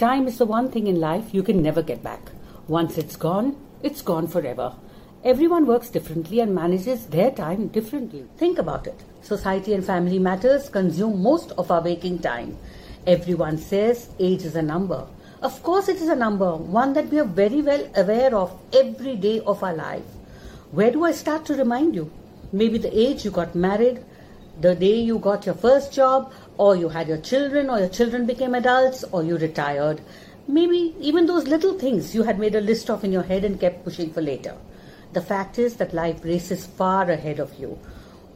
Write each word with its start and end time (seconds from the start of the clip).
Time 0.00 0.26
is 0.26 0.38
the 0.38 0.46
one 0.46 0.70
thing 0.70 0.86
in 0.86 0.98
life 0.98 1.34
you 1.34 1.42
can 1.42 1.62
never 1.62 1.82
get 1.82 2.02
back. 2.02 2.30
Once 2.68 2.96
it's 2.96 3.16
gone, 3.16 3.54
it's 3.82 4.00
gone 4.00 4.26
forever. 4.26 4.74
Everyone 5.24 5.66
works 5.66 5.90
differently 5.90 6.40
and 6.40 6.54
manages 6.54 7.04
their 7.08 7.30
time 7.30 7.68
differently. 7.68 8.24
Think 8.38 8.56
about 8.58 8.86
it. 8.86 8.98
Society 9.20 9.74
and 9.74 9.84
family 9.84 10.18
matters 10.18 10.70
consume 10.70 11.20
most 11.22 11.52
of 11.58 11.70
our 11.70 11.82
waking 11.82 12.20
time. 12.20 12.56
Everyone 13.06 13.58
says 13.58 14.08
age 14.18 14.42
is 14.44 14.56
a 14.56 14.62
number. 14.62 15.06
Of 15.42 15.62
course, 15.62 15.90
it 15.90 15.96
is 15.96 16.08
a 16.08 16.16
number, 16.16 16.56
one 16.56 16.94
that 16.94 17.10
we 17.10 17.20
are 17.20 17.24
very 17.42 17.60
well 17.60 17.86
aware 17.94 18.34
of 18.34 18.58
every 18.72 19.16
day 19.16 19.40
of 19.40 19.62
our 19.62 19.74
life. 19.74 20.10
Where 20.70 20.90
do 20.90 21.04
I 21.04 21.12
start 21.12 21.44
to 21.44 21.56
remind 21.56 21.94
you? 21.94 22.10
Maybe 22.52 22.78
the 22.78 22.98
age 22.98 23.26
you 23.26 23.30
got 23.30 23.54
married, 23.54 24.02
the 24.60 24.74
day 24.74 25.00
you 25.00 25.18
got 25.18 25.46
your 25.46 25.54
first 25.54 25.92
job, 25.92 26.32
or 26.58 26.76
you 26.76 26.88
had 26.88 27.08
your 27.08 27.18
children, 27.18 27.70
or 27.70 27.78
your 27.78 27.88
children 27.88 28.26
became 28.26 28.54
adults, 28.54 29.04
or 29.10 29.22
you 29.24 29.38
retired. 29.38 30.00
Maybe 30.46 30.94
even 31.00 31.26
those 31.26 31.48
little 31.48 31.78
things 31.78 32.14
you 32.14 32.24
had 32.24 32.38
made 32.38 32.54
a 32.54 32.60
list 32.60 32.90
of 32.90 33.02
in 33.02 33.12
your 33.12 33.22
head 33.22 33.44
and 33.44 33.58
kept 33.58 33.84
pushing 33.84 34.12
for 34.12 34.20
later. 34.20 34.54
The 35.12 35.22
fact 35.22 35.58
is 35.58 35.76
that 35.76 35.94
life 35.94 36.24
races 36.24 36.66
far 36.66 37.10
ahead 37.10 37.40
of 37.40 37.54
you. 37.58 37.78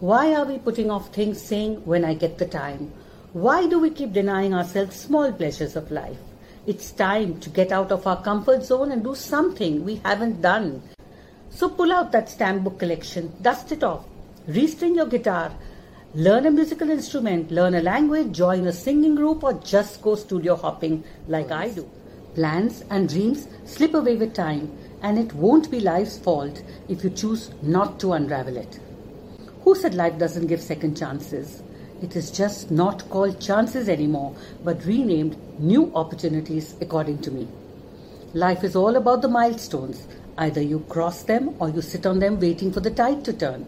Why 0.01 0.35
are 0.35 0.45
we 0.45 0.59
putting 0.59 0.91
off 0.91 1.15
things 1.15 1.41
saying, 1.41 1.85
when 1.85 2.05
I 2.05 2.15
get 2.15 2.39
the 2.39 2.47
time? 2.47 2.93
Why 3.33 3.67
do 3.67 3.79
we 3.79 3.91
keep 3.91 4.13
denying 4.13 4.55
ourselves 4.55 4.97
small 4.97 5.33
pleasures 5.33 5.77
of 5.77 5.91
life? 5.91 6.19
It's 6.67 6.91
time 6.93 7.41
to 7.41 7.51
get 7.51 7.73
out 7.73 7.93
of 7.93 8.07
our 8.07 8.23
comfort 8.23 8.65
zone 8.65 8.93
and 8.93 9.05
do 9.05 9.15
something 9.15 9.85
we 9.85 9.97
haven't 9.97 10.41
done. 10.41 10.83
So 11.51 11.69
pull 11.69 11.93
out 11.93 12.13
that 12.13 12.31
stamp 12.31 12.65
book 12.65 12.79
collection, 12.79 13.33
dust 13.43 13.71
it 13.73 13.85
off, 13.85 14.05
restring 14.49 14.97
your 14.97 15.07
guitar, 15.07 15.53
learn 16.15 16.47
a 16.47 16.51
musical 16.51 16.91
instrument, 16.91 17.51
learn 17.51 17.75
a 17.75 17.83
language, 17.83 18.31
join 18.31 18.69
a 18.69 18.73
singing 18.73 19.17
group, 19.17 19.43
or 19.43 19.55
just 19.55 20.01
go 20.01 20.15
studio 20.15 20.55
hopping 20.55 21.03
like 21.27 21.51
I 21.51 21.71
do. 21.71 21.91
Plans 22.37 22.85
and 22.89 23.09
dreams 23.09 23.49
slip 23.65 23.95
away 23.95 24.15
with 24.15 24.33
time, 24.33 24.71
and 25.03 25.19
it 25.19 25.33
won't 25.33 25.73
be 25.73 25.81
life's 25.81 26.17
fault 26.17 26.63
if 26.89 27.03
you 27.03 27.11
choose 27.11 27.51
not 27.63 27.99
to 27.99 28.13
unravel 28.13 28.57
it. 28.57 28.79
Who 29.63 29.75
said 29.75 29.95
life 29.95 30.17
doesn't 30.17 30.47
give 30.47 30.61
second 30.61 30.97
chances? 30.97 31.65
It 32.01 32.15
is 32.15 32.31
just 32.31 32.71
not 32.71 33.09
called 33.11 33.41
chances 33.41 33.89
anymore, 33.89 34.37
but 34.63 34.85
renamed 34.85 35.37
new 35.59 35.91
opportunities, 35.97 36.77
according 36.81 37.23
to 37.23 37.33
me. 37.33 37.49
Life 38.35 38.63
is 38.63 38.77
all 38.77 38.95
about 38.95 39.23
the 39.23 39.29
milestones. 39.29 40.07
Either 40.39 40.63
you 40.63 40.81
cross 40.89 41.25
them 41.25 41.57
or 41.59 41.71
you 41.71 41.83
sit 41.83 42.07
on 42.07 42.21
them 42.21 42.39
waiting 42.39 42.73
for 42.73 42.81
the 42.81 42.91
tide 42.91 43.25
to 43.25 43.33
turn. 43.33 43.67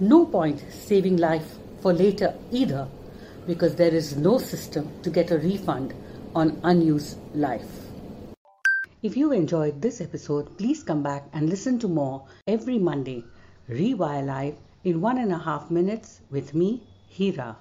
No 0.00 0.24
point 0.24 0.64
saving 0.70 1.18
life 1.18 1.58
for 1.80 1.92
later 1.92 2.34
either, 2.52 2.86
because 3.46 3.74
there 3.74 3.94
is 3.94 4.16
no 4.16 4.38
system 4.38 4.90
to 5.02 5.10
get 5.10 5.30
a 5.30 5.38
refund 5.38 5.94
on 6.34 6.60
unused 6.62 7.18
life. 7.34 7.86
If 9.02 9.16
you 9.16 9.32
enjoyed 9.32 9.80
this 9.80 10.00
episode, 10.00 10.58
please 10.58 10.82
come 10.82 11.02
back 11.02 11.24
and 11.32 11.48
listen 11.48 11.78
to 11.78 11.88
more 11.88 12.26
every 12.46 12.78
Monday. 12.78 13.24
Rewire 13.68 14.26
Live 14.26 14.56
in 14.84 15.00
one 15.00 15.18
and 15.18 15.32
a 15.32 15.38
half 15.38 15.70
minutes 15.70 16.20
with 16.30 16.54
me, 16.54 16.82
Hira. 17.08 17.56